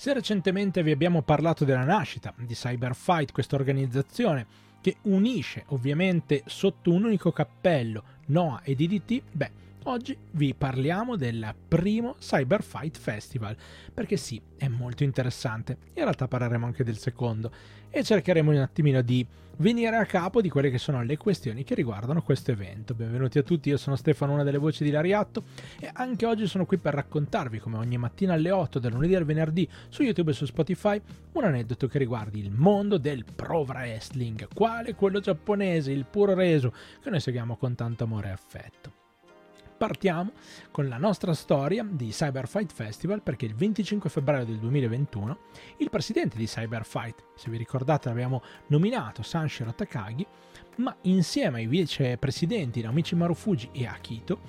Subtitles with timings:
[0.00, 4.46] Se recentemente vi abbiamo parlato della nascita di Cyberfight, questa organizzazione
[4.80, 9.50] che unisce ovviamente sotto un unico cappello NOAA e DDT, beh,
[9.84, 13.56] oggi vi parliamo del primo Cyberfight Festival,
[13.92, 15.78] perché sì, è molto interessante.
[15.94, 17.50] In realtà parleremo anche del secondo
[17.88, 19.26] e cercheremo un attimino di
[19.56, 22.94] venire a capo di quelle che sono le questioni che riguardano questo evento.
[22.94, 25.44] Benvenuti a tutti, io sono Stefano, una delle voci di Lariatto
[25.78, 29.24] e anche oggi sono qui per raccontarvi, come ogni mattina alle 8 del lunedì al
[29.24, 31.00] venerdì su YouTube e su Spotify,
[31.32, 36.72] un aneddoto che riguardi il mondo del pro wrestling, quale quello giapponese, il puro reso,
[37.02, 38.99] che noi seguiamo con tanto amore e affetto
[39.80, 40.32] partiamo
[40.70, 45.38] con la nostra storia di Cyberfight Festival perché il 25 febbraio del 2021
[45.78, 50.26] il presidente di Cyberfight, se vi ricordate l'abbiamo nominato Sanshiro Takagi,
[50.76, 54.40] ma insieme ai vicepresidenti Naomichi Marufuji e Akito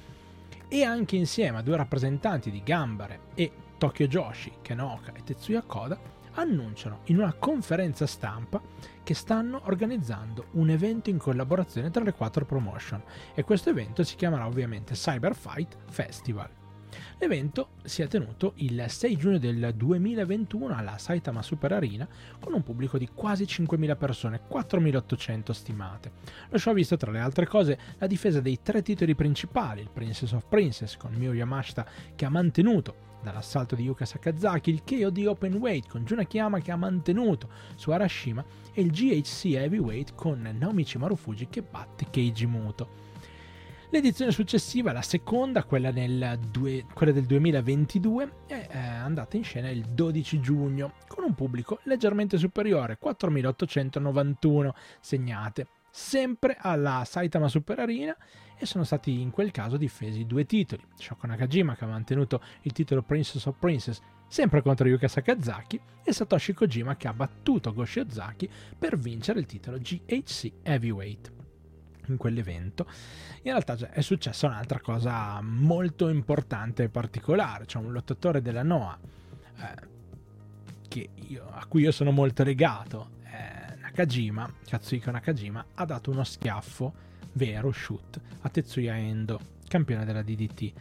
[0.67, 5.97] e anche insieme a due rappresentanti di Gambare e Tokyo Joshi, Kenoka e Tetsuya Koda,
[6.33, 8.61] annunciano in una conferenza stampa
[9.03, 13.01] che stanno organizzando un evento in collaborazione tra le quattro promotion
[13.33, 16.60] e questo evento si chiamerà ovviamente Cyberfight Festival.
[17.19, 22.07] L'evento si è tenuto il 6 giugno del 2021 alla Saitama Super Arena
[22.39, 26.11] con un pubblico di quasi 5.000 persone, 4.800 stimate.
[26.49, 29.89] Lo show ha visto tra le altre cose la difesa dei tre titoli principali, il
[29.91, 35.09] Princess of Princess con Miyu Yamashita che ha mantenuto dall'assalto di Yuka Sakazaki, il KO
[35.09, 40.15] di Open Weight con Jun Akiyama che ha mantenuto su Arashima e il GHC Heavyweight
[40.15, 43.09] con Naomichi Marufuji che batte Keiji Muto.
[43.93, 49.83] L'edizione successiva, la seconda, quella, due, quella, del 2022, è eh, andata in scena il
[49.83, 54.69] 12 giugno con un pubblico leggermente superiore, 4.891
[55.01, 58.15] segnate, sempre alla Saitama Super Arena
[58.57, 60.81] e sono stati in quel caso difesi due titoli.
[60.95, 66.13] Shoko Nakajima che ha mantenuto il titolo Princess of Princess sempre contro Yuka Sakazaki e
[66.13, 68.49] Satoshi Kojima che ha battuto Goshi Ozaki
[68.79, 71.39] per vincere il titolo GHC Heavyweight
[72.11, 72.85] in quell'evento.
[73.43, 78.63] In realtà cioè, è successa un'altra cosa molto importante e particolare, cioè un lottatore della
[78.63, 78.99] Noah
[79.57, 79.89] eh,
[81.27, 86.93] io, a cui io sono molto legato, eh, Nakajima, Katsuhiko Nakajima, ha dato uno schiaffo
[87.33, 90.73] vero shoot a Tetsuya Endo, campione della DDT,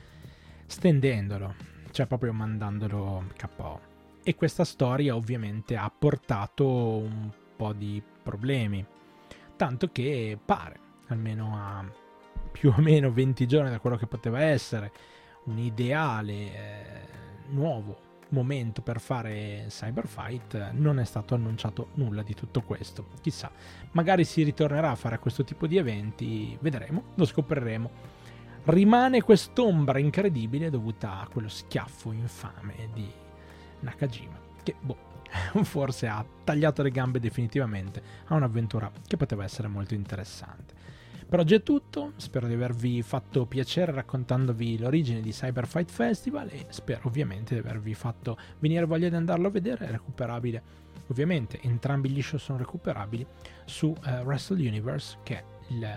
[0.66, 1.54] stendendolo,
[1.92, 3.88] cioè proprio mandandolo KO.
[4.22, 8.84] E questa storia ovviamente ha portato un po' di problemi,
[9.56, 10.78] tanto che pare,
[11.12, 11.84] almeno a
[12.50, 14.92] più o meno 20 giorni da quello che poteva essere
[15.44, 16.82] un ideale eh,
[17.48, 23.06] nuovo momento per fare Cyberfight non è stato annunciato nulla di tutto questo.
[23.20, 23.50] Chissà,
[23.92, 27.90] magari si ritornerà a fare questo tipo di eventi, vedremo, lo scopriremo.
[28.64, 33.10] Rimane quest'ombra incredibile dovuta a quello schiaffo infame di
[33.80, 34.98] Nakajima, che boh,
[35.64, 40.74] forse ha tagliato le gambe definitivamente a un'avventura che poteva essere molto interessante.
[41.30, 46.66] Per oggi è tutto, spero di avervi fatto piacere raccontandovi l'origine di Cyberfight Festival e
[46.70, 50.60] spero ovviamente di avervi fatto venire voglia di andarlo a vedere, è recuperabile.
[51.06, 53.24] Ovviamente, entrambi gli show sono recuperabili
[53.64, 55.88] su uh, Wrestle Universe che è il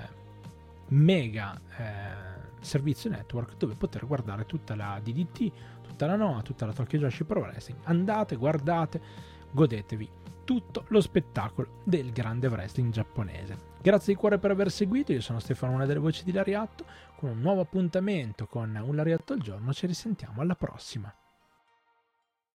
[0.90, 5.52] mega eh, servizio network dove poter guardare tutta la DDT,
[5.82, 7.80] tutta la NOAA, tutta la Tokyo Joshi Pro Wrestling.
[7.86, 9.02] Andate, guardate,
[9.54, 10.10] godetevi
[10.44, 13.72] tutto lo spettacolo del grande wrestling giapponese.
[13.82, 17.30] Grazie di cuore per aver seguito, io sono Stefano, una delle voci di Lariatto, con
[17.30, 21.14] un nuovo appuntamento con un Lariatto al giorno, ci risentiamo alla prossima.